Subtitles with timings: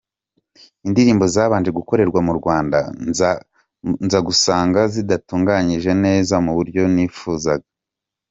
[0.87, 2.79] Indirimbo zabanje gukorerwa mu Rwanda
[4.05, 7.67] nza gusanga zidatunganyije neza mu buryo nifuzaga.